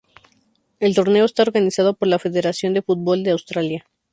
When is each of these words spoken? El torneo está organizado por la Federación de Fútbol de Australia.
El 0.79 0.95
torneo 0.95 1.25
está 1.25 1.43
organizado 1.43 1.93
por 1.93 2.07
la 2.07 2.17
Federación 2.17 2.73
de 2.73 2.81
Fútbol 2.81 3.21
de 3.23 3.29
Australia. 3.33 3.85